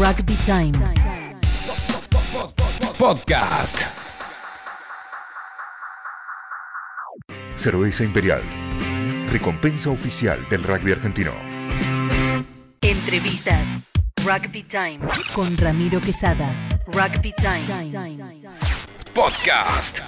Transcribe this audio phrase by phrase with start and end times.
[0.00, 0.72] Rugby Time.
[2.98, 3.82] Podcast.
[7.54, 8.40] Cerveza Imperial.
[9.30, 11.32] Recompensa oficial del rugby argentino.
[12.80, 13.66] Entrevistas.
[14.24, 15.00] Rugby Time.
[15.34, 16.50] Con Ramiro Quesada.
[16.86, 18.16] Rugby Time.
[19.14, 19.98] Podcast.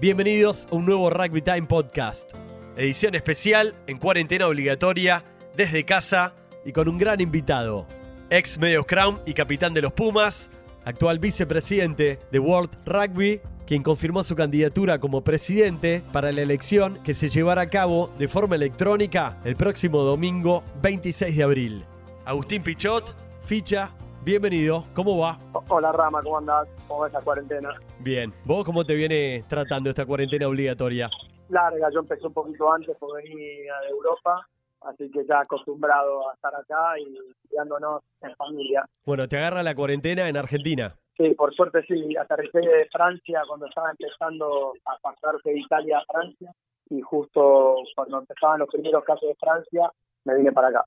[0.00, 2.30] Bienvenidos a un nuevo Rugby Time Podcast.
[2.76, 5.24] Edición especial en cuarentena obligatoria,
[5.56, 6.34] desde casa
[6.64, 7.86] y con un gran invitado.
[8.28, 10.50] Ex medio Crown y capitán de los Pumas,
[10.84, 17.14] actual vicepresidente de World Rugby, quien confirmó su candidatura como presidente para la elección que
[17.14, 21.84] se llevará a cabo de forma electrónica el próximo domingo 26 de abril.
[22.24, 23.90] Agustín Pichot, ficha,
[24.22, 25.38] bienvenido, ¿cómo va?
[25.68, 26.68] Hola Rama, ¿cómo andás?
[26.86, 27.70] ¿Cómo va esa cuarentena?
[28.00, 31.08] Bien, ¿vos cómo te viene tratando esta cuarentena obligatoria?
[31.48, 34.46] Larga, yo empecé un poquito antes por venir de Europa,
[34.86, 37.18] así que ya acostumbrado a estar acá y
[37.50, 38.84] quedándonos en familia.
[39.04, 40.96] Bueno, te agarra la cuarentena en Argentina.
[41.16, 46.12] Sí, por suerte sí, aterricé de Francia cuando estaba empezando a pasarse de Italia a
[46.12, 46.52] Francia
[46.90, 49.90] y justo cuando empezaban los primeros casos de Francia
[50.24, 50.84] me vine para acá.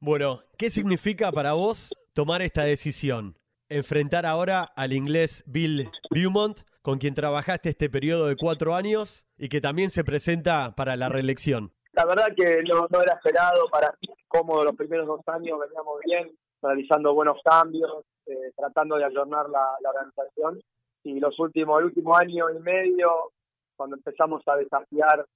[0.00, 3.36] Bueno, ¿qué significa para vos tomar esta decisión?
[3.68, 9.48] Enfrentar ahora al inglés Bill Beaumont, con quien trabajaste este periodo de cuatro años y
[9.48, 11.72] que también se presenta para la reelección.
[11.98, 16.30] La verdad que no, era esperado para mí, cómodo los primeros dos años, veníamos bien,
[16.62, 20.60] realizando buenos cambios, eh, tratando de ayornar la, la organización.
[21.02, 23.32] Y los últimos, el último año y medio,
[23.74, 25.26] cuando empezamos a desafiar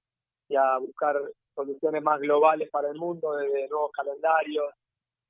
[0.47, 1.19] y a buscar
[1.53, 4.71] soluciones más globales para el mundo, desde nuevos calendarios,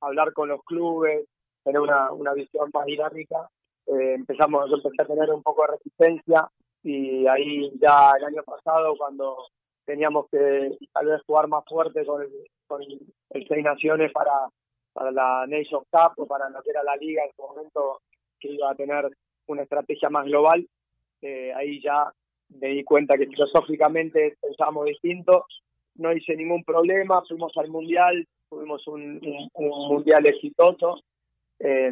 [0.02, 1.26] hablar con los clubes,
[1.64, 3.50] tener una, una visión más dinámica,
[3.88, 6.48] eh, empezamos, yo empecé a tener un poco de resistencia
[6.84, 9.48] y ahí ya el año pasado cuando
[9.86, 12.30] teníamos que tal vez jugar más fuerte con el,
[12.68, 14.50] con el Seis Naciones para,
[14.94, 18.02] para la Nation Cup o para lo que era la liga en su momento
[18.40, 19.10] que iba a tener
[19.48, 20.66] una estrategia más global,
[21.22, 22.12] eh, ahí ya
[22.50, 25.46] me di cuenta que filosóficamente pensábamos distinto,
[25.96, 31.00] no hice ningún problema, fuimos al Mundial, tuvimos un, un, un Mundial exitoso.
[31.60, 31.92] Eh,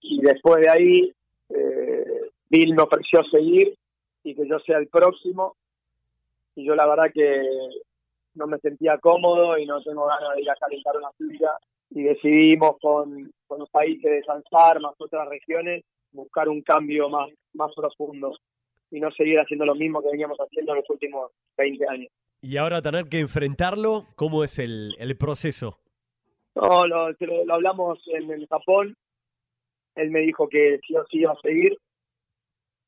[0.00, 1.12] y después de ahí
[1.48, 3.74] eh, Bill me ofreció seguir
[4.22, 5.56] y que yo sea el próximo
[6.58, 7.40] y yo la verdad que
[8.34, 11.52] no me sentía cómodo y no tengo ganas de ir a calentar una silla
[11.90, 17.30] y decidimos con, con los países de Sansar más otras regiones buscar un cambio más,
[17.54, 18.36] más profundo
[18.90, 22.10] y no seguir haciendo lo mismo que veníamos haciendo en los últimos 20 años.
[22.42, 25.78] Y ahora tener que enfrentarlo, ¿cómo es el, el proceso?
[26.56, 28.96] No, lo, lo, lo hablamos en, en Japón,
[29.94, 31.78] él me dijo que sí o sí iba a seguir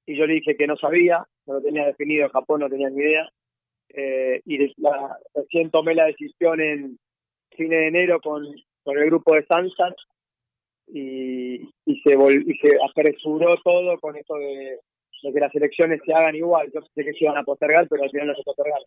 [0.06, 2.90] y yo le dije que no sabía, no lo tenía definido en Japón, no tenía
[2.90, 3.30] ni idea.
[3.94, 6.98] Eh, y la, recién tomé la decisión en
[7.56, 8.44] fin de enero con,
[8.84, 9.94] con el grupo de Sansar
[10.86, 14.78] y, y, se vol, y se apresuró todo con esto de,
[15.22, 16.70] de, que las elecciones se hagan igual.
[16.72, 18.84] Yo sé que se iban a postergar, pero al final no se postergaron.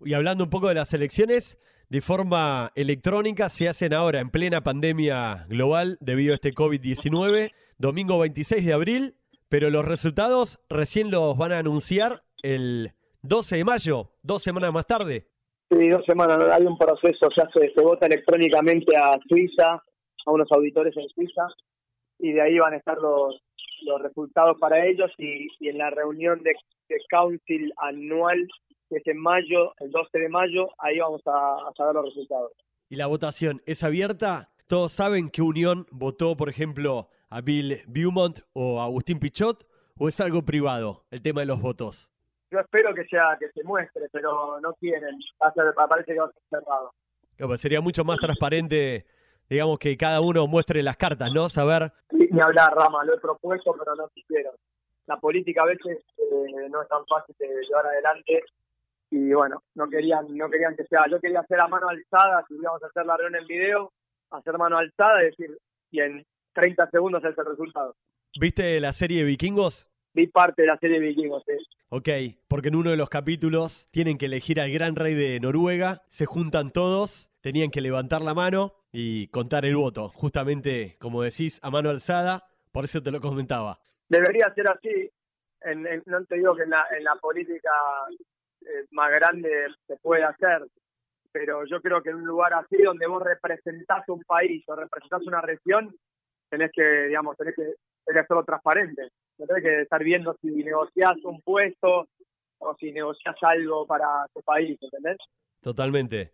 [0.00, 4.62] Y hablando un poco de las elecciones, de forma electrónica se hacen ahora en plena
[4.62, 9.14] pandemia global debido a este COVID-19, domingo 26 de abril,
[9.48, 12.92] pero los resultados recién los van a anunciar el
[13.26, 15.26] 12 de mayo, dos semanas más tarde.
[15.70, 16.38] Sí, dos semanas.
[16.52, 19.82] Hay un proceso, se hace, se vota electrónicamente a Suiza,
[20.26, 21.46] a unos auditores en Suiza,
[22.18, 23.40] y de ahí van a estar los,
[23.82, 26.54] los resultados para ellos y, y en la reunión de,
[26.88, 28.48] de, council anual
[28.88, 32.52] que es en mayo, el 12 de mayo, ahí vamos a, a saber los resultados.
[32.88, 34.50] ¿Y la votación es abierta?
[34.68, 39.66] ¿Todos saben que Unión votó, por ejemplo, a Bill Beaumont o a Agustín Pichot?
[39.98, 42.12] ¿O es algo privado el tema de los votos?
[42.50, 45.18] Yo espero que sea que se muestre, pero no quieren.
[45.38, 46.92] Parece que va a ser cerrado.
[47.58, 49.04] Sería mucho más transparente,
[49.48, 51.48] digamos, que cada uno muestre las cartas, ¿no?
[51.48, 51.92] Saber.
[52.10, 54.54] Sí, ni hablar, Rama, lo he propuesto, pero no quisieron.
[55.06, 58.42] La política a veces eh, no es tan fácil de llevar adelante
[59.10, 61.04] y bueno, no querían, no querían que sea.
[61.10, 63.92] Yo quería hacer a mano alzada, si íbamos a hacer la reunión en video,
[64.30, 65.58] hacer mano alzada y decir,
[65.90, 66.24] y en
[66.54, 67.94] 30 segundos es el resultado.
[68.38, 69.88] ¿Viste la serie de Vikingos?
[70.16, 71.52] Vi parte de la serie de Vikingos, sí.
[71.90, 72.08] Ok,
[72.48, 76.24] porque en uno de los capítulos tienen que elegir al gran rey de Noruega, se
[76.24, 81.70] juntan todos, tenían que levantar la mano y contar el voto, justamente como decís, a
[81.70, 83.78] mano alzada, por eso te lo comentaba.
[84.08, 85.10] Debería ser así,
[85.60, 87.70] en, en, no te digo que en la, en la política
[88.62, 90.66] eh, más grande se puede hacer,
[91.30, 95.26] pero yo creo que en un lugar así donde vos representás un país o representás
[95.26, 95.94] una región,
[96.48, 97.76] tenés que, digamos, tenés que, tenés
[98.14, 99.10] que hacerlo transparente.
[99.38, 102.08] No tenés que estar viendo si negociás un puesto
[102.58, 105.18] o si negociás algo para tu país, ¿entendés?
[105.60, 106.32] Totalmente.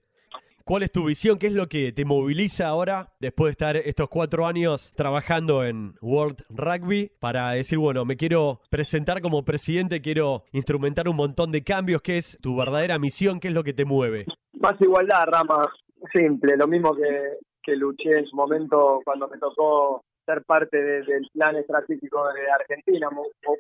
[0.65, 1.39] ¿Cuál es tu visión?
[1.39, 5.95] ¿Qué es lo que te moviliza ahora, después de estar estos cuatro años trabajando en
[6.01, 11.65] World Rugby, para decir, bueno, me quiero presentar como presidente, quiero instrumentar un montón de
[11.65, 12.01] cambios?
[12.03, 13.41] ¿Qué es tu verdadera misión?
[13.41, 14.27] ¿Qué es lo que te mueve?
[14.53, 15.69] Más igualdad, Rama,
[16.15, 21.27] simple, lo mismo que, que luché en su momento cuando me tocó ser parte del
[21.33, 23.09] plan estratégico de Argentina,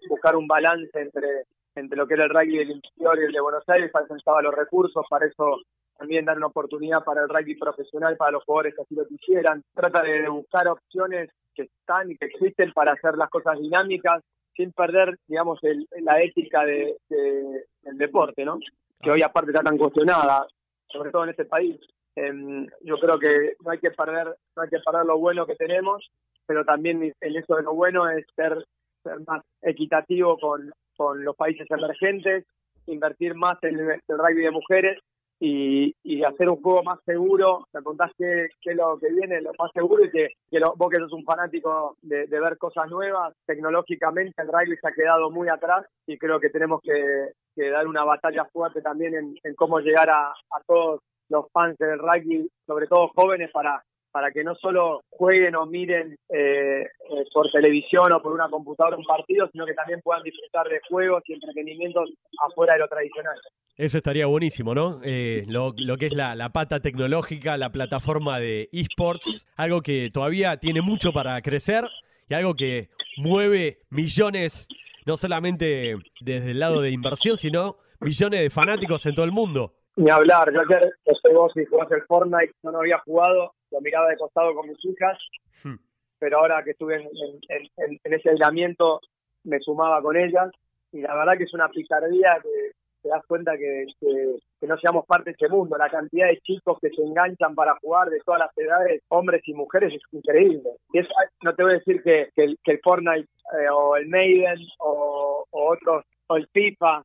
[0.09, 1.44] buscar un balance entre
[1.75, 4.14] entre lo que era el rugby del interior y el de Buenos Aires, para eso
[4.14, 5.59] necesitaba los recursos, para eso
[5.97, 9.62] también dar una oportunidad para el rugby profesional, para los jugadores que así lo quisieran.
[9.75, 14.23] Trata de buscar opciones que están y que existen para hacer las cosas dinámicas
[14.55, 15.61] sin perder, digamos,
[16.03, 18.59] la ética de, del deporte, ¿no?
[19.00, 20.47] Que hoy aparte está tan cuestionada,
[20.88, 21.81] sobre todo en este país.
[22.14, 25.56] Em, yo creo que no hay que perder, no hay que perder lo bueno que
[25.56, 26.11] tenemos,
[26.47, 28.64] pero también en eso de lo bueno es ser,
[29.03, 32.44] ser más equitativo con, con los países emergentes,
[32.87, 34.99] invertir más en el, rugby de mujeres
[35.41, 37.67] y, y, hacer un juego más seguro.
[37.73, 40.99] Me contás que, es lo que viene, lo más seguro y que, que vos que
[40.99, 45.87] sos un fanático de, ver cosas nuevas, tecnológicamente el rugby se ha quedado muy atrás
[46.06, 47.32] y creo que tenemos que,
[47.70, 51.00] dar una batalla fuerte también en, en cómo llegar a, a todos
[51.32, 53.82] los fans del rugby, sobre todo jóvenes, para,
[54.12, 58.96] para que no solo jueguen o miren eh, eh, por televisión o por una computadora
[58.96, 62.11] un partido, sino que también puedan disfrutar de juegos y entretenimientos
[62.46, 63.37] afuera de lo tradicional.
[63.76, 65.00] Eso estaría buenísimo, ¿no?
[65.02, 70.11] Eh, lo, lo, que es la, la, pata tecnológica, la plataforma de esports, algo que
[70.12, 71.88] todavía tiene mucho para crecer
[72.28, 74.69] y algo que mueve millones,
[75.06, 79.75] no solamente desde el lado de inversión, sino millones de fanáticos en todo el mundo.
[79.97, 83.53] Ni hablar, yo ayer, no sé vos si jugás el Fortnite, yo no había jugado,
[83.71, 85.19] lo miraba de costado con mis hijas,
[85.65, 85.75] hmm.
[86.19, 89.00] pero ahora que estuve en, ese aislamiento
[89.44, 90.50] me sumaba con ellas
[90.93, 92.73] y la verdad que es una picardía que
[93.03, 95.77] te das cuenta que, que, no seamos parte de ese mundo.
[95.77, 99.55] La cantidad de chicos que se enganchan para jugar de todas las edades, hombres y
[99.55, 100.71] mujeres, es increíble.
[100.93, 101.11] Y eso,
[101.43, 103.29] no te voy a decir que, que, el, que el Fortnite
[103.59, 107.03] eh, o el Maiden o, otros, o el FIFA,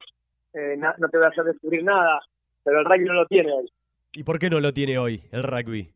[0.53, 2.21] eh, no te voy a hacer descubrir nada,
[2.67, 3.71] pero el rugby no lo tiene hoy.
[4.11, 5.93] ¿Y por qué no lo tiene hoy el rugby?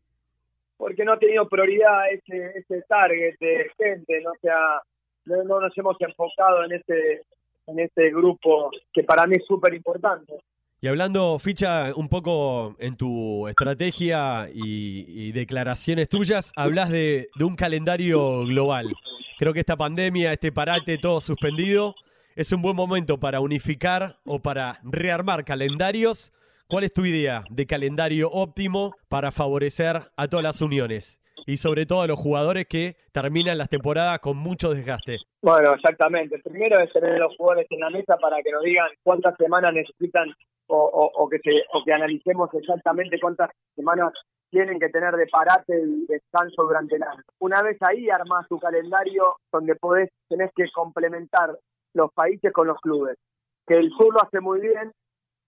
[0.82, 4.82] porque no ha tenido prioridad ese, ese target de gente, no, sea,
[5.26, 7.22] no, no nos hemos enfocado en este,
[7.68, 10.32] en este grupo que para mí es súper importante.
[10.80, 17.54] Y hablando, Ficha, un poco en tu estrategia y, declaraciones tuyas, hablas de, de, un
[17.54, 18.92] calendario global.
[19.38, 21.94] Creo que esta pandemia, este parate, todo suspendido,
[22.34, 26.32] es un buen momento para unificar o para rearmar calendarios
[26.68, 31.20] ¿Cuál es tu idea de calendario óptimo para favorecer a todas las uniones?
[31.46, 35.18] Y sobre todo a los jugadores que terminan las temporadas con mucho desgaste.
[35.42, 36.38] Bueno, exactamente.
[36.38, 39.74] Primero es tener a los jugadores en la mesa para que nos digan cuántas semanas
[39.74, 40.32] necesitan
[40.68, 44.12] o, que, que analicemos exactamente cuántas semanas
[44.50, 47.22] tienen que tener de parate y descanso durante el año.
[47.38, 51.58] Una vez ahí armás tu calendario donde podés, tenés que complementar
[51.94, 53.18] los países con los clubes.
[53.66, 54.92] Que el sur lo hace muy bien,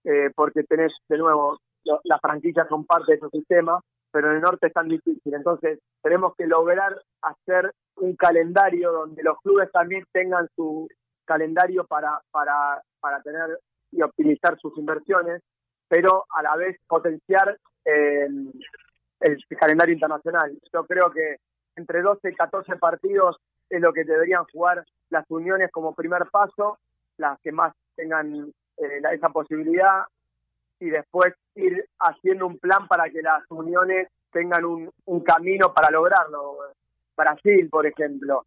[0.04, 1.58] eh, porque tenés, de nuevo,
[2.04, 3.80] las franquicias son parte de su sistema,
[4.10, 5.34] pero en el norte es tan difícil.
[5.34, 10.88] Entonces, tenemos que lograr hacer un calendario donde los clubes también tengan su
[11.24, 13.58] calendario para, para, para tener
[13.90, 15.42] y optimizar sus inversiones,
[15.88, 18.28] pero a la vez potenciar eh,
[19.20, 20.52] el calendario internacional.
[20.72, 21.36] Yo creo que
[21.76, 23.36] entre 12 y 14 partidos
[23.70, 26.78] es lo que deberían jugar las uniones como primer paso,
[27.16, 30.04] las que más tengan eh, esa posibilidad
[30.80, 35.90] y después ir haciendo un plan para que las uniones tengan un, un camino para
[35.90, 36.58] lograrlo.
[37.16, 38.44] Brasil, por ejemplo,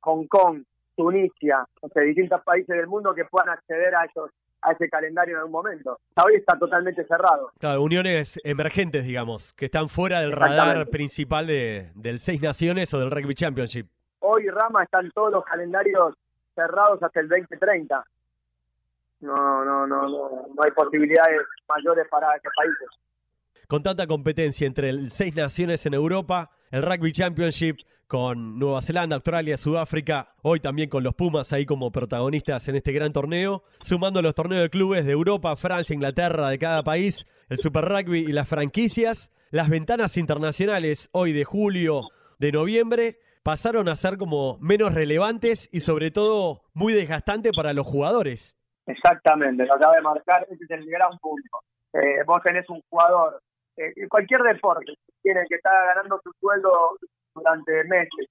[0.00, 0.62] Hong Kong,
[0.96, 4.30] Tunisia, o sea, distintos países del mundo que puedan acceder a esos
[4.64, 5.98] a ese calendario en algún momento.
[6.16, 7.50] Hoy está totalmente cerrado.
[7.58, 12.98] Claro, uniones emergentes, digamos, que están fuera del radar principal de, del Seis Naciones o
[12.98, 13.86] del Rugby Championship.
[14.20, 16.14] Hoy, Rama, están todos los calendarios
[16.54, 18.04] cerrados hasta el 2030
[19.24, 22.88] no, no, no, no, hay posibilidades mayores para estos países.
[23.66, 29.56] Con tanta competencia entre seis naciones en Europa, el Rugby Championship con Nueva Zelanda, Australia,
[29.56, 34.34] Sudáfrica, hoy también con los Pumas ahí como protagonistas en este gran torneo, sumando los
[34.34, 38.46] torneos de clubes de Europa, Francia, Inglaterra, de cada país, el Super Rugby y las
[38.46, 42.02] franquicias, las ventanas internacionales hoy de julio,
[42.38, 47.86] de noviembre, pasaron a ser como menos relevantes y sobre todo muy desgastantes para los
[47.86, 48.56] jugadores.
[48.86, 51.60] Exactamente, lo acaba de marcar, ese es el gran punto.
[51.92, 53.40] Eh, vos tenés un jugador,
[53.76, 56.96] eh, cualquier deporte, tiene que estar ganando su sueldo
[57.34, 58.28] durante meses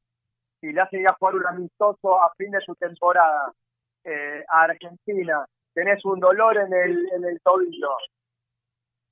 [0.61, 3.51] y le hace ir a jugar un amistoso a fin de su temporada
[4.03, 7.97] eh, a Argentina, tenés un dolor en el, en el tobillo,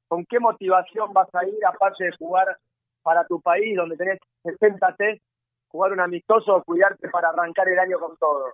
[0.08, 2.58] ¿con qué motivación vas a ir aparte de jugar
[3.02, 5.22] para tu país donde tenés 60 test,
[5.70, 8.54] jugar un amistoso, cuidarte para arrancar el año con todo?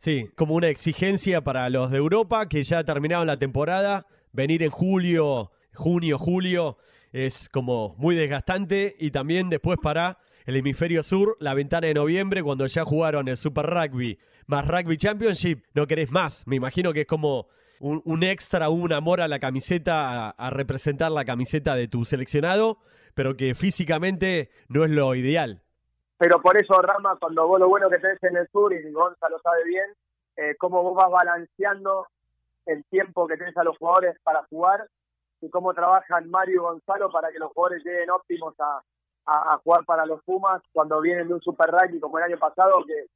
[0.00, 4.70] Sí, como una exigencia para los de Europa que ya terminaron la temporada, venir en
[4.70, 6.78] julio, junio, julio
[7.12, 10.16] es como muy desgastante y también después para
[10.46, 14.96] el hemisferio sur, la ventana de noviembre cuando ya jugaron el Super Rugby más Rugby
[14.96, 16.46] Championship, no querés más.
[16.46, 21.26] Me imagino que es como un, extra, un amor a la camiseta, a, representar la
[21.26, 22.78] camiseta de tu seleccionado,
[23.12, 25.62] pero que físicamente no es lo ideal.
[26.20, 29.38] Pero por eso, Rama, cuando vos lo bueno que tenés en el sur, y Gonzalo
[29.38, 29.86] sabe bien,
[30.36, 32.08] eh, cómo vos vas balanceando
[32.66, 34.86] el tiempo que tenés a los jugadores para jugar
[35.40, 38.82] y cómo trabajan Mario y Gonzalo para que los jugadores lleguen óptimos a,
[39.64, 43.06] jugar para los Pumas cuando vienen de un Super Rugby como el año pasado que,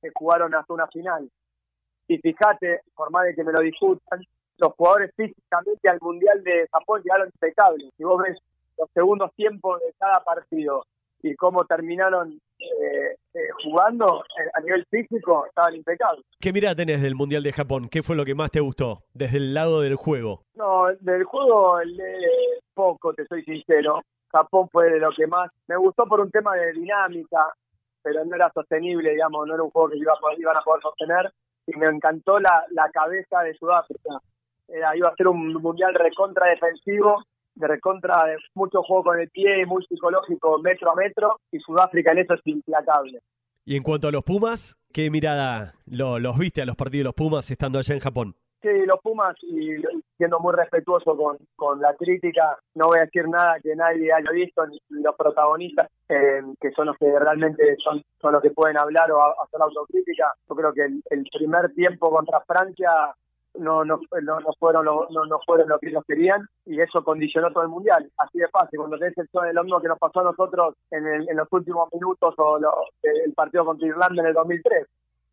[0.00, 1.28] que jugaron hasta una final.
[2.06, 4.22] Y fíjate, por más de que me lo discutan,
[4.58, 7.92] los jugadores físicamente al Mundial de Japón llegaron impecables.
[7.96, 8.38] Si vos ves
[8.78, 10.84] los segundos tiempos de cada partido
[11.22, 16.24] y cómo terminaron eh, eh, jugando eh, a nivel físico, estaban impecables.
[16.40, 17.88] ¿Qué mirada tenés del Mundial de Japón?
[17.88, 20.42] ¿Qué fue lo que más te gustó desde el lado del juego?
[20.54, 21.78] No, del juego
[22.74, 24.02] poco, te soy sincero.
[24.30, 27.54] Japón fue de lo que más me gustó por un tema de dinámica,
[28.02, 30.82] pero no era sostenible, digamos, no era un juego que iba a iban a poder
[30.82, 31.32] sostener
[31.66, 34.20] y me encantó la, la cabeza de Sudáfrica.
[34.68, 37.22] Era, iba a ser un mundial recontra defensivo,
[37.56, 42.12] de recontra de mucho juego con el pie, muy psicológico metro a metro, y Sudáfrica
[42.12, 43.20] en eso es implacable.
[43.64, 47.14] Y en cuanto a los Pumas, ¿qué mirada los viste a los partidos de los
[47.14, 48.36] Pumas estando allá en Japón?
[48.62, 49.76] Sí, los Pumas, y
[50.16, 54.30] siendo muy respetuoso con, con la crítica, no voy a decir nada que nadie haya
[54.30, 58.78] visto, ni los protagonistas, eh, que son los que realmente son, son los que pueden
[58.78, 60.32] hablar o hacer autocrítica.
[60.48, 62.90] Yo creo que el, primer tiempo contra Francia
[63.58, 67.50] no, no, no, fueron lo, no, no, fueron lo que ellos querían y eso condicionó
[67.52, 68.10] todo el mundial.
[68.18, 71.36] Así de fácil, cuando tenés el, lo mismo que nos pasó a nosotros en, en
[71.36, 72.58] los últimos minutos o
[73.02, 74.86] el partido contra Irlanda en el 2003.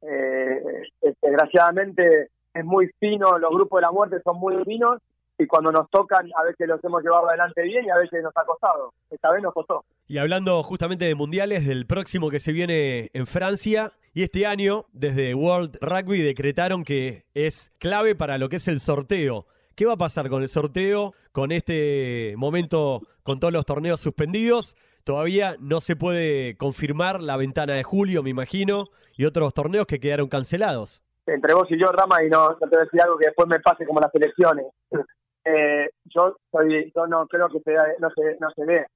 [0.06, 0.84] Eh,
[1.22, 5.00] desgraciadamente es muy fino, los grupos de la muerte son muy finos
[5.38, 8.36] y cuando nos tocan a veces los hemos llevado adelante bien y a veces nos
[8.36, 8.94] ha costado.
[9.10, 9.84] Esta vez nos costó.
[10.08, 14.86] Y hablando justamente de mundiales, del próximo que se viene en Francia, y este año
[14.92, 19.46] desde World Rugby decretaron que es clave para lo que es el sorteo.
[19.76, 24.76] ¿Qué va a pasar con el sorteo, con este momento, con todos los torneos suspendidos?
[25.04, 28.86] Todavía no se puede confirmar la ventana de julio, me imagino,
[29.18, 32.68] y otros torneos que quedaron cancelados entre vos y yo, Rama, y no, no te
[32.68, 34.66] voy a decir algo que después me pase como las elecciones.
[35.46, 38.88] Eh, yo soy, yo no creo que se, no se, no se dé.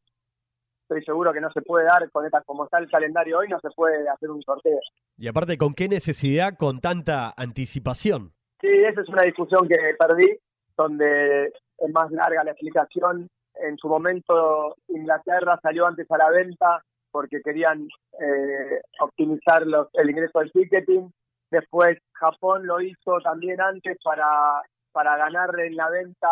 [0.89, 3.59] Estoy seguro que no se puede dar con esta, como está el calendario hoy, no
[3.59, 4.79] se puede hacer un sorteo.
[5.17, 8.31] Y aparte, ¿con qué necesidad con tanta anticipación?
[8.61, 10.37] Sí, esa es una discusión que perdí,
[10.77, 13.27] donde es más larga la explicación.
[13.55, 17.87] En su momento, Inglaterra salió antes a la venta porque querían
[18.19, 21.11] eh, optimizar los, el ingreso del ticketing
[21.49, 26.27] Después Japón lo hizo también antes para, para ganar en la venta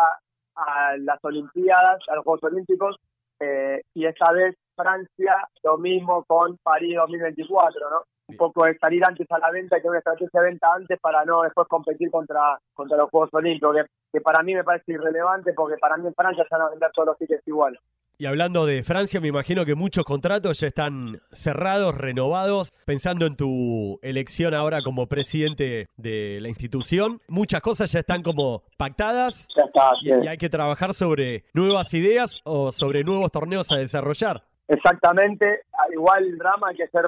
[0.54, 2.96] a las Olimpiadas, a los Juegos Olímpicos,
[3.40, 8.02] eh, y esta vez Francia lo mismo con París 2024, ¿no?
[8.28, 11.24] Un poco de salir antes a la venta, que una estrategia de venta antes para
[11.24, 13.76] no después competir contra, contra los Juegos Olímpicos,
[14.12, 16.90] que, para mí me parece irrelevante porque para mí en Francia se van a vender
[16.92, 17.78] todos los tickets igual.
[18.18, 22.72] Y hablando de Francia, me imagino que muchos contratos ya están cerrados, renovados.
[22.86, 28.62] Pensando en tu elección ahora como presidente de la institución, muchas cosas ya están como
[28.78, 33.76] pactadas ya está, y, hay que trabajar sobre nuevas ideas o sobre nuevos torneos a
[33.76, 34.44] desarrollar.
[34.66, 37.04] Exactamente, igual Rama hay que ser,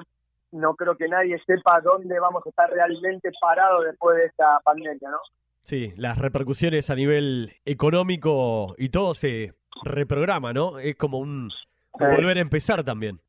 [0.52, 5.08] no creo que nadie sepa dónde vamos a estar realmente parados después de esta pandemia,
[5.08, 5.18] ¿no?
[5.60, 9.54] Sí, las repercusiones a nivel económico y todo se
[9.84, 10.78] reprograma, ¿no?
[10.78, 11.50] Es como un
[11.98, 13.20] volver a empezar también.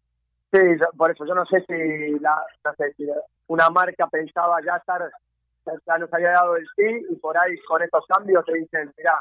[0.52, 0.60] Sí,
[0.98, 3.08] por eso yo no sé si, la, no sé si
[3.48, 5.10] una marca pensaba ya estar,
[5.86, 9.14] ya nos había dado el sí y por ahí con estos cambios te dicen, mira,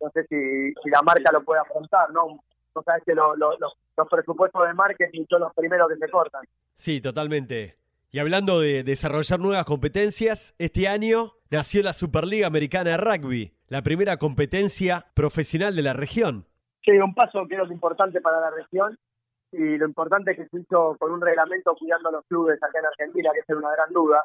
[0.00, 2.40] no sé si, si la marca lo puede afrontar, ¿no?
[2.74, 6.44] No sabes que los presupuestos de marketing son los primeros que se cortan.
[6.76, 7.76] Sí, totalmente.
[8.10, 13.82] Y hablando de desarrollar nuevas competencias, este año nació la Superliga Americana de Rugby, la
[13.82, 16.44] primera competencia profesional de la región.
[16.84, 18.96] Sí, un paso que es importante para la región
[19.52, 22.78] y lo importante es que se hizo con un reglamento cuidando a los clubes acá
[22.78, 24.22] en Argentina, que es una gran duda.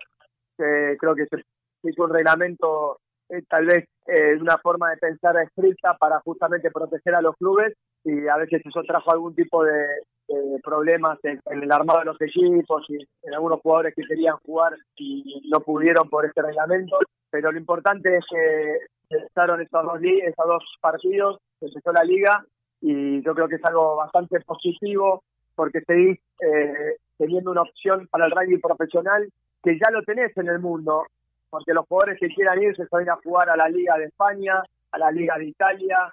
[0.58, 1.44] creo que se
[1.84, 3.00] hizo un reglamento
[3.32, 7.74] eh, tal vez eh, una forma de pensar estricta para justamente proteger a los clubes
[8.04, 9.88] y a veces eso trajo algún tipo de,
[10.64, 15.42] problemas en, el armado de los equipos y en algunos jugadores que querían jugar y
[15.50, 16.98] no pudieron por este reglamento.
[17.30, 18.78] Pero lo importante es que
[19.18, 22.46] estaron esos dos, esos dos partidos empezó la liga
[22.82, 25.24] y yo creo que es algo bastante positivo
[25.56, 29.30] porque seguís eh, teniendo una opción para el rugby profesional
[29.64, 31.06] que ya lo tenés en el mundo,
[31.50, 34.64] porque los jugadores que quieran irse se van a jugar a la Liga de España,
[34.92, 36.12] a la Liga de Italia,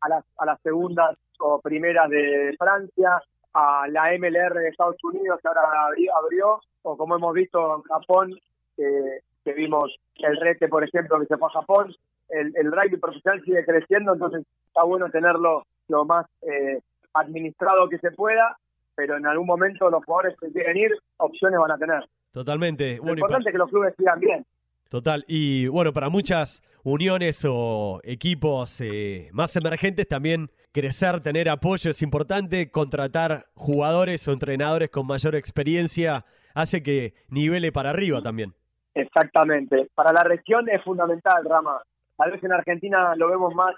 [0.00, 3.20] a las, a las segundas o primeras de Francia,
[3.54, 5.86] a la MLR de Estados Unidos que ahora
[6.22, 8.38] abrió, o como hemos visto en Japón,
[8.76, 11.94] que vimos el Rete, por ejemplo, que se fue a Japón,
[12.40, 16.80] el, el rugby profesional sigue creciendo, entonces está bueno tenerlo lo más eh,
[17.14, 18.56] administrado que se pueda,
[18.94, 22.04] pero en algún momento los jugadores que quieren ir, opciones van a tener.
[22.32, 22.98] Totalmente.
[23.02, 24.44] Lo importante es que los clubes sigan bien.
[24.88, 25.24] Total.
[25.26, 32.02] Y bueno, para muchas uniones o equipos eh, más emergentes también crecer, tener apoyo es
[32.02, 32.70] importante.
[32.70, 36.24] Contratar jugadores o entrenadores con mayor experiencia
[36.54, 38.52] hace que nivele para arriba también.
[38.94, 39.88] Exactamente.
[39.94, 41.80] Para la región es fundamental, Rama.
[42.16, 43.74] Tal vez en Argentina lo vemos más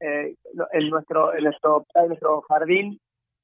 [0.00, 0.34] eh,
[0.72, 2.98] en, nuestro, en, nuestro, en nuestro jardín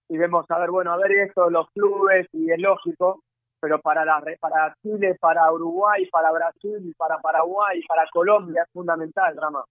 [0.08, 3.22] y vemos, a ver, bueno, a ver esto, los clubes y es lógico,
[3.60, 9.36] pero para, la, para Chile, para Uruguay, para Brasil, para Paraguay, para Colombia es fundamental,
[9.36, 9.64] Rama.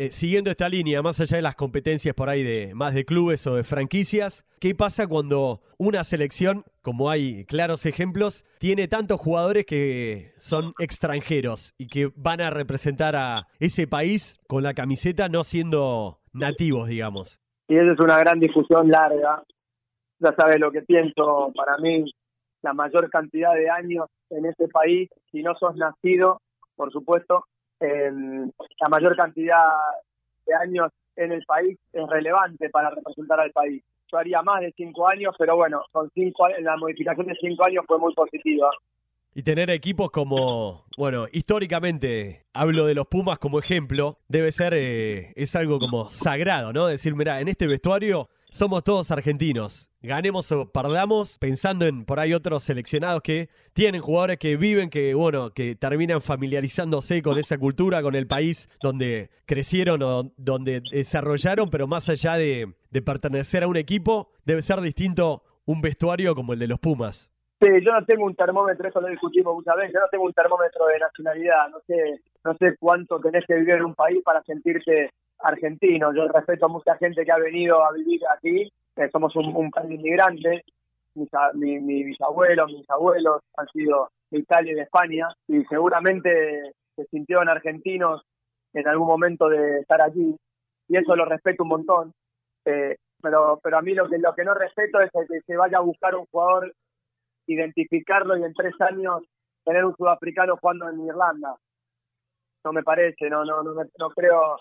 [0.00, 3.46] Eh, siguiendo esta línea, más allá de las competencias por ahí de más de clubes
[3.46, 9.66] o de franquicias, ¿qué pasa cuando una selección, como hay claros ejemplos, tiene tantos jugadores
[9.66, 15.44] que son extranjeros y que van a representar a ese país con la camiseta no
[15.44, 17.38] siendo nativos, digamos?
[17.68, 19.42] Y esa es una gran discusión larga.
[20.18, 22.10] Ya sabes lo que pienso, para mí
[22.62, 26.40] la mayor cantidad de años en ese país, si no sos nacido,
[26.74, 27.44] por supuesto,
[27.80, 29.58] la mayor cantidad
[30.46, 33.82] de años en el país es relevante para representar al país.
[34.10, 37.84] Yo haría más de cinco años, pero bueno, son cinco, la modificación de cinco años
[37.86, 38.70] fue muy positiva.
[39.32, 45.32] Y tener equipos como, bueno, históricamente, hablo de los Pumas como ejemplo, debe ser, eh,
[45.36, 46.88] es algo como sagrado, ¿no?
[46.88, 49.90] Decir, mira, en este vestuario somos todos argentinos.
[50.02, 55.14] Ganemos o perdamos, pensando en por ahí otros seleccionados que tienen jugadores que viven, que
[55.14, 61.70] bueno, que terminan familiarizándose con esa cultura, con el país donde crecieron o donde desarrollaron,
[61.70, 66.58] pero más allá de, pertenecer a un equipo, debe ser distinto un vestuario como el
[66.58, 67.30] de los Pumas.
[67.60, 70.32] Sí, yo no tengo un termómetro, eso lo discutimos muchas veces, yo no tengo un
[70.32, 74.42] termómetro de nacionalidad, no sé, no sé cuánto tenés que vivir en un país para
[74.44, 75.10] sentirte
[75.42, 76.14] argentino.
[76.14, 78.70] Yo respeto a mucha gente que ha venido a vivir aquí,
[79.12, 80.64] somos un, país inmigrante.
[81.14, 86.72] Mis, mi, mi bisabuelos, mis abuelos han sido de Italia y de España y seguramente
[86.94, 88.22] se sintieron argentinos
[88.72, 90.36] en algún momento de estar allí
[90.88, 92.12] y eso lo respeto un montón.
[92.64, 95.78] Eh, pero pero a mí lo que lo que no respeto es que se vaya
[95.78, 96.74] a buscar un jugador,
[97.46, 99.22] identificarlo y en tres años
[99.64, 101.56] tener un sudafricano jugando en Irlanda.
[102.64, 104.58] No me parece, no no no, no creo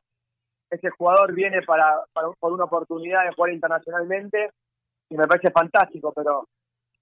[0.69, 2.03] ese jugador viene para,
[2.39, 4.51] por una oportunidad de jugar internacionalmente
[5.09, 6.47] y me parece fantástico, pero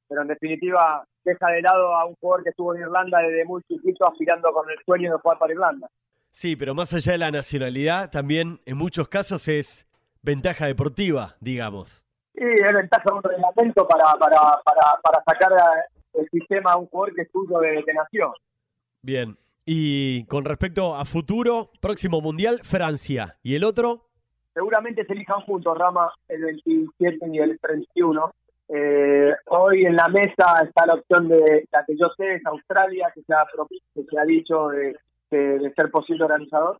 [0.07, 3.61] pero en definitiva deja de lado a un jugador que estuvo en Irlanda desde muy
[3.63, 5.87] chiquito aspirando con el sueño de jugar para Irlanda.
[6.31, 9.85] Sí, pero más allá de la nacionalidad, también en muchos casos es
[10.21, 12.05] ventaja deportiva, digamos.
[12.33, 15.51] Sí, es ventaja de un reglamento para, para, para, para sacar
[16.13, 18.31] el sistema a un jugador que es tuyo de, de nación.
[19.01, 19.37] Bien,
[19.69, 23.35] y con respecto a futuro, próximo mundial, Francia.
[23.43, 24.05] ¿Y el otro?
[24.53, 28.33] Seguramente se elijan juntos, Rama, el 27 y el 31.
[28.69, 33.11] Eh, hoy en la mesa está la opción de la que yo sé, es Australia,
[33.13, 33.45] que se ha,
[33.93, 34.95] que se ha dicho de,
[35.29, 36.79] ser posible organizador.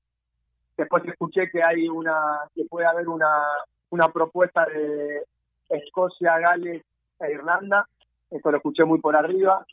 [0.78, 2.16] Después escuché que hay una,
[2.56, 3.44] que puede haber una,
[3.90, 5.24] una propuesta de
[5.68, 6.84] Escocia, Gales
[7.20, 7.86] e Irlanda.
[8.32, 9.66] Esto lo escuché muy por arriba.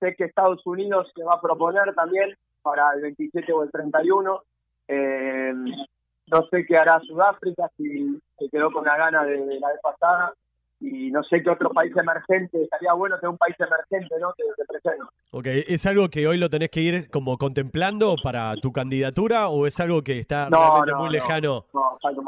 [0.00, 2.34] Sé que Estados Unidos se va a proponer también
[2.68, 4.42] para el 27 o el 31.
[4.88, 5.52] Eh,
[6.30, 10.34] no sé qué hará Sudáfrica, si se quedó con la gana de, la vez pasada.
[10.80, 14.32] Y no sé qué otro país emergente, estaría bueno tener un país emergente, ¿no?
[14.34, 15.04] Que se presente.
[15.32, 19.66] Ok, ¿es algo que hoy lo tenés que ir como contemplando para tu candidatura o
[19.66, 21.64] es algo que está realmente muy lejano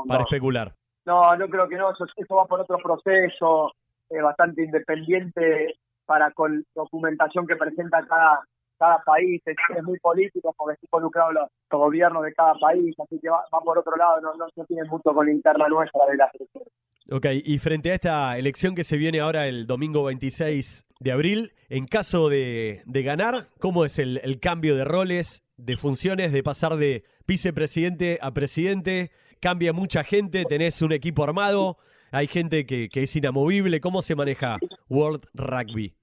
[0.08, 0.72] para especular?
[1.04, 3.72] No, no creo que no, eso, va por otro proceso
[4.08, 8.40] eh, bastante independiente para con documentación que presenta cada,
[8.80, 13.28] cada país, es, muy político porque está involucrado los, gobiernos de cada país, así que
[13.28, 16.64] va, por otro lado, no, no, tiene mucho con la interna nuestra de la selección.
[17.12, 21.52] Ok, y frente a esta elección que se viene ahora el domingo 26 de abril,
[21.68, 27.04] en caso de, ganar, ¿cómo es el, cambio de roles, de funciones, de pasar de
[27.26, 29.10] vicepresidente a presidente?
[29.40, 30.44] ¿Cambia mucha gente?
[30.44, 31.78] ¿Tenés un equipo armado?
[32.12, 33.80] ¿Hay gente que es inamovible?
[33.80, 34.56] ¿Cómo se maneja
[34.88, 35.99] World Rugby?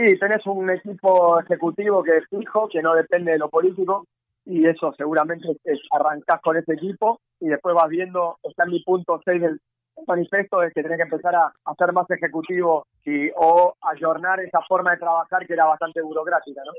[0.00, 4.06] Sí, tenés un equipo ejecutivo que es fijo, que no depende de lo político,
[4.46, 8.82] y eso seguramente es, arrancás con ese equipo y después vas viendo, está en mi
[8.82, 9.60] punto 6 del
[10.06, 14.62] manifiesto, es que tenés que empezar a, a ser más ejecutivo y, o ayornar esa
[14.66, 16.72] forma de trabajar que era bastante burocrática, ¿no?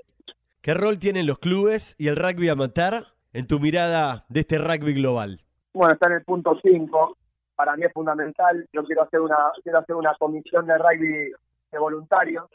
[0.63, 4.95] ¿Qué rol tienen los clubes y el rugby amateur en tu mirada de este rugby
[4.95, 5.41] global?
[5.73, 7.17] Bueno, está en el punto 5.
[7.55, 8.67] Para mí es fundamental.
[8.73, 11.31] Yo quiero hacer una quiero hacer una comisión de rugby
[11.71, 12.49] de voluntarios,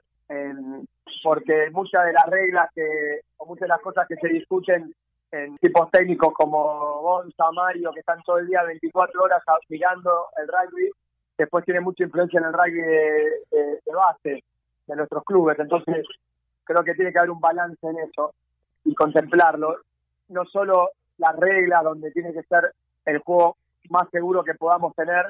[1.23, 4.95] porque muchas de las reglas que o muchas de las cosas que se discuten
[5.33, 10.47] en tipos técnicos como Gonza, Mario, que están todo el día 24 horas mirando el
[10.49, 10.91] rugby,
[11.37, 14.45] después tiene mucha influencia en el rugby de, de- de base
[14.87, 15.59] de nuestros clubes.
[15.59, 16.07] Entonces,
[16.65, 18.33] creo que tiene que haber un balance en eso
[18.85, 19.77] y contemplarlo.
[20.29, 22.73] No solo las reglas donde tiene que ser
[23.05, 23.57] el juego
[23.91, 25.27] más seguro que podamos tener,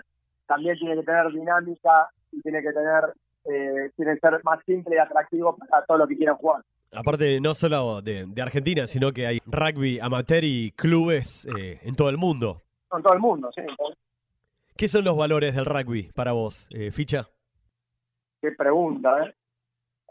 [0.46, 3.12] también tiene que tener dinámica y tiene que tener,
[3.48, 6.62] eh, tiene que ser más simple y atractivo para todos los que quieran jugar.
[6.92, 11.94] Aparte, no solo de, de Argentina, sino que hay rugby amateur y clubes eh, en
[11.96, 12.62] todo el mundo.
[12.88, 13.62] Con todo el mundo, sí.
[14.76, 17.28] ¿Qué son los valores del rugby para vos, eh, Ficha?
[18.40, 19.34] Qué pregunta, ¿eh?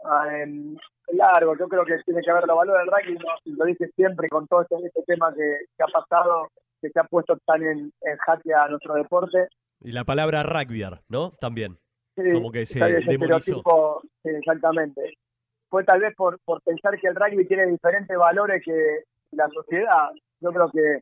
[0.04, 0.76] Ah, em,
[1.12, 4.46] largo, yo creo que tiene que haber los valores del rugby, lo dije siempre con
[4.46, 6.48] todo este, este tema que, que ha pasado,
[6.80, 9.48] que se ha puesto tan en, en jaque a nuestro deporte.
[9.80, 11.30] Y la palabra rugbyer, ¿no?
[11.40, 11.78] También.
[12.16, 14.02] Como que se demonizó.
[14.24, 15.16] exactamente.
[15.68, 19.02] Fue tal vez por, por pensar que el rugby tiene diferentes valores que
[19.32, 20.10] la sociedad.
[20.40, 21.00] Yo creo que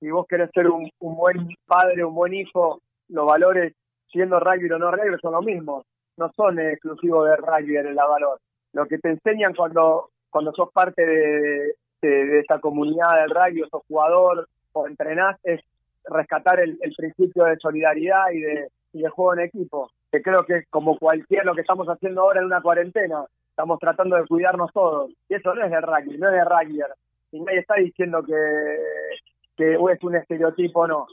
[0.00, 3.74] si vos querés ser un, un buen padre, un buen hijo, los valores,
[4.10, 5.84] siendo rugby o no rugby, son los mismos.
[6.16, 8.40] No son exclusivos del rugby el valor.
[8.72, 13.62] Lo que te enseñan cuando, cuando sos parte de, de, de esta comunidad del rugby,
[13.62, 15.60] o sos jugador o entrenás, es
[16.04, 19.90] rescatar el, el principio de solidaridad y de, y de juego en equipo.
[20.14, 24.14] Que creo que como cualquier lo que estamos haciendo ahora en una cuarentena, estamos tratando
[24.14, 25.10] de cuidarnos todos.
[25.28, 26.80] Y eso no es de rugby, no es de rugby.
[27.32, 28.32] Y nadie está diciendo que,
[29.56, 31.08] que es un estereotipo, no.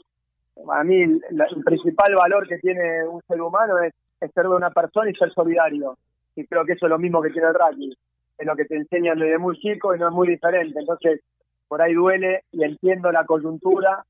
[0.64, 5.10] Para mí, el principal valor que tiene un ser humano es, ser de una persona
[5.10, 5.98] y ser solidario.
[6.36, 7.98] Y creo que eso es lo mismo que tiene el rugby.
[8.38, 10.78] Es lo que te enseñan desde muy chico y no es muy diferente.
[10.78, 11.22] Entonces,
[11.66, 14.04] por ahí duele y entiendo la coyuntura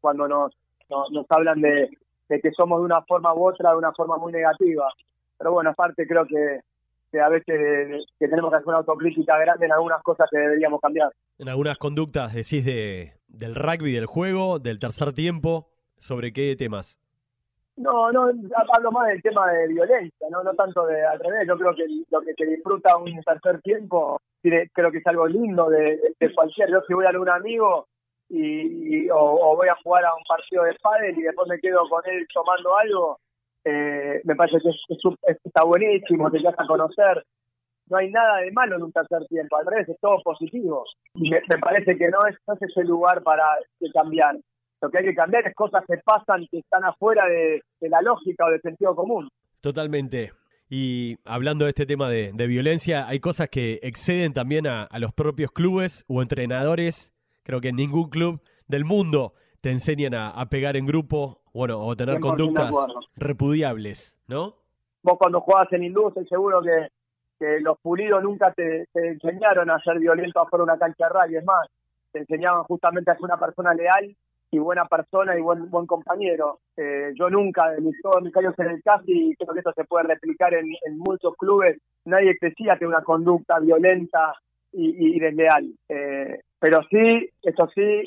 [0.00, 0.52] cuando nos,
[1.12, 1.90] nos hablan de,
[2.28, 4.88] de que somos de una forma u otra, de una forma muy negativa.
[5.38, 6.60] Pero bueno, aparte creo que,
[7.10, 10.38] que a veces eh, que tenemos que hacer una autocrítica grande en algunas cosas que
[10.38, 11.12] deberíamos cambiar.
[11.38, 16.98] En algunas conductas decís de, del rugby, del juego, del tercer tiempo, ¿sobre qué temas?
[17.76, 18.30] No, no,
[18.72, 21.46] hablo más del tema de violencia, no no tanto de al revés.
[21.46, 25.26] Yo creo que lo que se disfruta un tercer tiempo, tiene, creo que es algo
[25.26, 26.70] lindo de, de cualquier.
[26.70, 27.86] Yo si voy a algún amigo
[28.28, 31.58] y, y- o, o voy a jugar a un partido de pádel y después me
[31.60, 33.18] quedo con él tomando algo,
[33.64, 34.84] eh, me parece que es-
[35.28, 37.24] es está buenísimo, te quedas a conocer.
[37.88, 40.84] No hay nada de malo en un tercer tiempo, al revés, es todo positivo.
[41.14, 43.44] Y me, parece que no es, no es ese lugar para
[43.94, 44.36] cambiar.
[44.82, 48.44] Lo que hay que cambiar es cosas que pasan que están afuera de, la lógica
[48.46, 49.28] o del sentido común.
[49.60, 50.32] Totalmente.
[50.68, 55.12] Y hablando de este tema de, de violencia, hay cosas que exceden también a los
[55.14, 57.12] propios clubes o entrenadores.
[57.46, 61.80] Creo que en ningún club del mundo te enseñan a, a pegar en grupo, bueno,
[61.80, 62.70] o tener 100% de conductas
[63.36, 64.56] repudiables, ¿no?
[65.02, 66.88] Vos cuando jugabas en Hindú, estoy seguro que,
[67.38, 71.10] que los pulidos nunca te, te enseñaron a ser violento afuera de una cancha de
[71.14, 71.36] rugby.
[71.36, 71.68] Es más,
[72.12, 74.16] te enseñaban justamente a ser una persona leal
[74.50, 76.58] y buena persona y buen buen compañero.
[76.76, 79.84] Eh, yo nunca, en mis, todos mis años en el CASI, creo que esto se
[79.84, 84.34] puede replicar en, en muchos clubes, nadie te decía que una conducta violenta
[84.72, 85.72] y, y- y desleal.
[85.88, 88.02] Eh, pero sí, eso sí,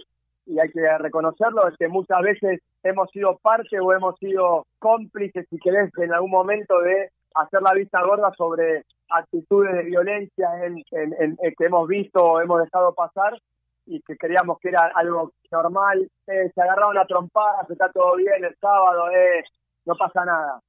[0.46, 5.48] y hay que reconocerlo, es que muchas veces hemos sido parte o hemos sido cómplices,
[5.50, 10.84] si querés, en algún momento de hacer la vista gorda sobre actitudes de violencia en,
[10.92, 13.40] en- en- en que hemos visto o hemos dejado pasar
[13.86, 16.10] y que creíamos que era algo normal.
[16.28, 19.42] Eh, se agarraron la trompada, se está todo bien el sábado, eh,
[19.86, 20.60] no pasa nada.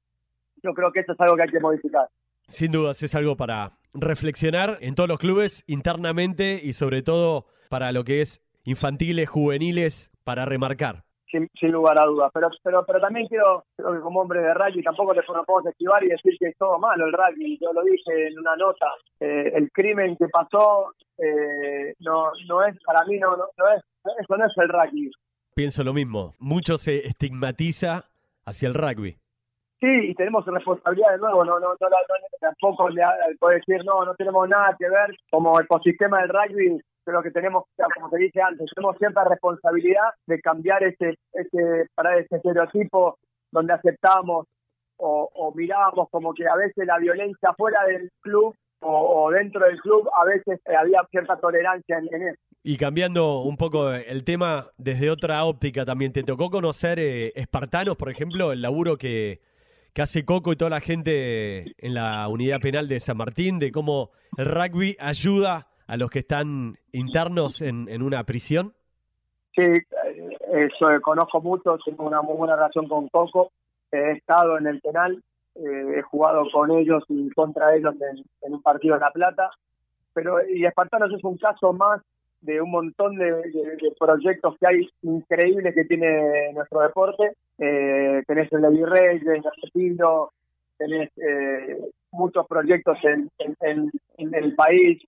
[0.63, 2.07] Yo creo que eso es algo que hay que modificar.
[2.47, 7.91] Sin dudas es algo para reflexionar en todos los clubes internamente y sobre todo para
[7.91, 11.03] lo que es infantiles, juveniles, para remarcar.
[11.31, 12.29] sin, sin lugar a dudas.
[12.33, 16.03] Pero, pero, pero también quiero, creo que como hombre de rugby tampoco te podemos esquivar
[16.03, 17.57] y decir que es todo malo el rugby.
[17.61, 18.87] Yo lo dije en una nota.
[19.19, 23.81] Eh, el crimen que pasó eh, no, no es, para mí no, no, no es,
[24.19, 25.09] eso no es el rugby.
[25.55, 26.33] Pienso lo mismo.
[26.39, 28.05] Mucho se estigmatiza
[28.45, 29.17] hacia el rugby.
[29.79, 33.01] Sí, y tenemos responsabilidad de nuevo, no, no, no, no- tampoco le
[33.39, 36.79] puede decir no, no tenemos nada que ver como ecosistema del rugby,
[37.11, 42.17] pero que tenemos, como te dije antes, tenemos cierta responsabilidad de cambiar ese, ese, para
[42.17, 43.17] ese estereotipo
[43.51, 44.47] donde aceptamos
[44.95, 49.65] o, o mirábamos como que a veces la violencia fuera del club o, o dentro
[49.65, 52.41] del club, a veces eh, había cierta tolerancia en, en eso.
[52.63, 57.97] Y cambiando un poco el tema desde otra óptica también, ¿te tocó conocer eh, espartanos,
[57.97, 59.41] por ejemplo, el laburo que,
[59.93, 63.73] que hace Coco y toda la gente en la unidad penal de San Martín, de
[63.73, 68.73] cómo el rugby ayuda a los que están internos en, en una prisión?
[69.53, 69.83] Sí, eh,
[70.53, 73.51] eso eh, conozco mucho, tengo una muy buena relación con Coco,
[73.91, 75.21] he estado en el penal,
[75.55, 77.93] eh, he jugado con ellos y contra ellos
[78.41, 79.49] en, un partido en La Plata,
[80.13, 82.01] pero y Espartanos es un caso más
[82.39, 83.33] de un montón de,
[83.99, 87.33] proyectos que hay increíbles que tiene nuestro deporte.
[87.59, 90.31] Eh, tenés el de Virrey, el Argentino,
[90.77, 91.77] tenés eh,
[92.11, 95.03] muchos proyectos en, en, el país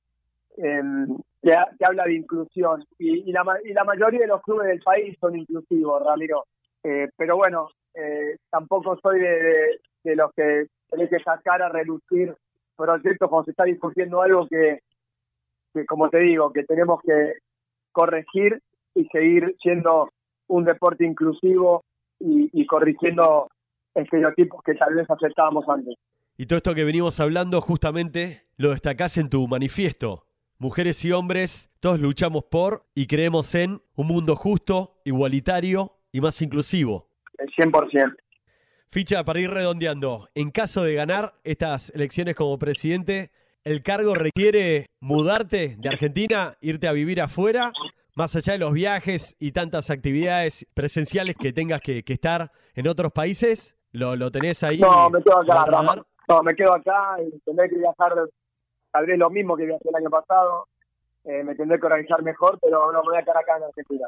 [0.55, 4.81] que, que, habla de inclusión y, y, la, y la mayoría de los clubes del
[4.81, 6.45] país son inclusivos, Ramiro.
[6.83, 12.35] Eh, pero bueno, eh, tampoco soy de, los que tenés que sacar a relucir
[12.75, 14.79] proyectos cuando se está discutiendo algo que,
[15.73, 17.33] que, como te digo, que tenemos que
[17.91, 18.59] corregir
[18.95, 20.09] y seguir siendo
[20.47, 21.83] un deporte inclusivo
[22.19, 23.49] y, y corrigiendo
[23.95, 25.95] estereotipos que tal vez aceptábamos antes.
[26.35, 30.25] Y todo esto que venimos hablando justamente lo destacás en tu manifiesto.
[30.63, 36.41] Mujeres y hombres, todos luchamos por y creemos en un mundo justo, igualitario y más
[36.41, 37.09] inclusivo.
[37.37, 38.15] El 100%.
[38.87, 40.29] Ficha para ir redondeando.
[40.35, 43.31] En caso de ganar estas elecciones como presidente,
[43.65, 47.73] ¿el cargo requiere mudarte de Argentina, irte a vivir afuera?
[48.15, 52.87] Más allá de los viajes y tantas actividades presenciales que tengas que, que estar en
[52.87, 54.77] otros países, ¿lo, lo tenés ahí?
[54.77, 56.05] No, me quedo acá.
[56.29, 58.13] No, me quedo acá y tendré que viajar
[58.93, 60.67] tal vez lo mismo que viajé el año pasado.
[61.25, 64.07] Eh, me tendré que organizar mejor, pero no me voy a quedar acá en Argentina.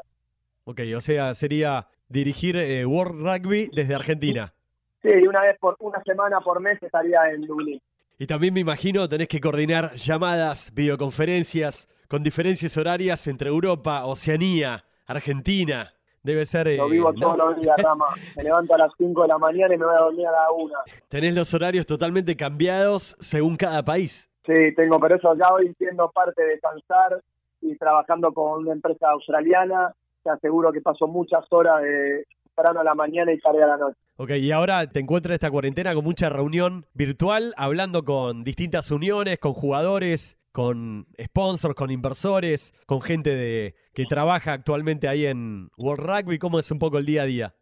[0.64, 4.54] Ok, o sea, sería dirigir eh, World Rugby desde Argentina.
[5.02, 7.80] Sí, una vez por una semana por mes estaría en Dublín.
[8.18, 14.84] Y también me imagino tenés que coordinar llamadas, videoconferencias con diferencias horarias entre Europa, Oceanía,
[15.06, 15.92] Argentina.
[16.22, 16.66] Debe ser.
[16.76, 18.06] Lo vivo eh, todos los días, Rama.
[18.36, 20.50] Me levanto a las 5 de la mañana y me voy a dormir a la
[20.50, 20.74] 1.
[21.08, 24.28] Tenés los horarios totalmente cambiados según cada país.
[24.46, 27.20] Sí, tengo, pero eso ya hoy siendo parte de Sansar
[27.60, 32.84] y trabajando con una empresa australiana, te aseguro que paso muchas horas de temprano a
[32.84, 33.98] la mañana y tarde a la noche.
[34.16, 39.38] Ok, y ahora te encuentras esta cuarentena con mucha reunión virtual, hablando con distintas uniones,
[39.38, 46.06] con jugadores, con sponsors, con inversores, con gente de que trabaja actualmente ahí en World
[46.06, 46.38] Rugby.
[46.38, 47.54] ¿Cómo es un poco el día a día?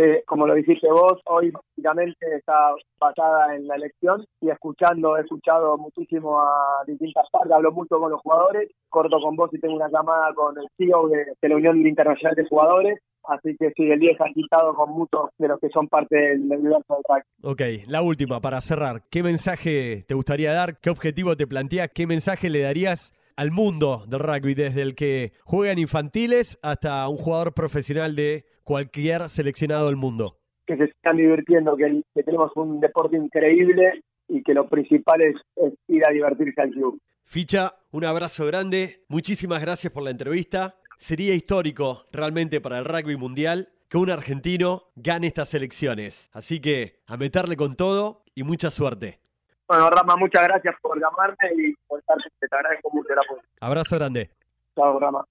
[0.00, 5.22] Eh, como lo dijiste vos, hoy básicamente está basada en la elección y escuchando, he
[5.22, 9.74] escuchado muchísimo a distintas partes, hablo mucho con los jugadores, corto con vos y tengo
[9.74, 13.98] una llamada con el CEO de, la Unión Internacional de Jugadores, así que sí, el
[13.98, 17.24] día está agitado con muchos de los que son parte del, universo del rugby.
[17.42, 20.78] Ok, la última, para cerrar, ¿qué mensaje te gustaría dar?
[20.78, 21.90] ¿Qué objetivo te planteas?
[21.92, 27.16] ¿Qué mensaje le darías al mundo del rugby, desde el que juegan infantiles hasta un
[27.16, 30.36] jugador profesional de cualquier seleccionado del mundo.
[30.66, 35.36] Que se están divirtiendo, que, que tenemos un deporte increíble y que lo principal es,
[35.56, 37.00] es, ir a divertirse al club.
[37.24, 40.74] Ficha, un abrazo grande, muchísimas gracias por la entrevista.
[40.98, 46.28] Sería histórico realmente para el rugby mundial que un argentino gane estas elecciones.
[46.34, 49.18] Así que a meterle con todo y mucha suerte.
[49.66, 53.42] Bueno, Rama, muchas gracias por llamarme y por estar, te agradezco mucho el apoyo.
[53.60, 54.30] Abrazo grande.
[54.74, 55.24] Chao, Rama.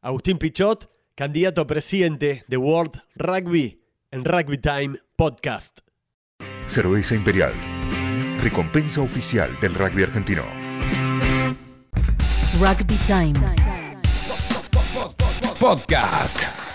[0.00, 0.88] Agustín Pichot,
[1.18, 5.80] candidato a presidente de World Rugby en Rugby Time Podcast.
[6.66, 7.52] Cerveza Imperial,
[8.40, 10.44] recompensa oficial del rugby argentino.
[12.60, 13.34] Rugby Time
[15.58, 16.67] Podcast.